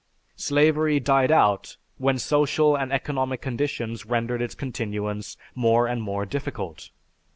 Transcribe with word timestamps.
Slavery 0.35 0.99
died 0.99 1.29
out 1.31 1.77
when 1.99 2.17
social 2.17 2.75
and 2.75 2.91
economic 2.91 3.39
conditions 3.39 4.03
rendered 4.03 4.41
its 4.41 4.55
continuance 4.55 5.37
more 5.53 5.85
and 5.85 6.01
more 6.01 6.25
difficult. 6.25 6.89